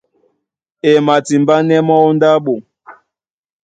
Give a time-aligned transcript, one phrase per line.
[0.89, 2.53] E matimbánɛ́ mɔ́ ó ndáɓo.